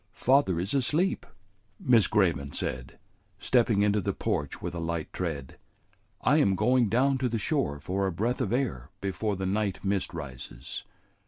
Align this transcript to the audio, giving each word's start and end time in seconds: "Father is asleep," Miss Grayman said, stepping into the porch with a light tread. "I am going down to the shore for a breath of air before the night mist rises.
"Father 0.13 0.59
is 0.59 0.73
asleep," 0.73 1.27
Miss 1.79 2.07
Grayman 2.07 2.53
said, 2.53 2.97
stepping 3.37 3.83
into 3.83 4.01
the 4.01 4.13
porch 4.13 4.59
with 4.59 4.73
a 4.73 4.79
light 4.79 5.13
tread. 5.13 5.59
"I 6.21 6.37
am 6.37 6.55
going 6.55 6.89
down 6.89 7.19
to 7.19 7.29
the 7.29 7.37
shore 7.37 7.79
for 7.79 8.07
a 8.07 8.11
breath 8.11 8.41
of 8.41 8.51
air 8.51 8.89
before 8.99 9.35
the 9.35 9.45
night 9.45 9.85
mist 9.85 10.11
rises. 10.11 10.85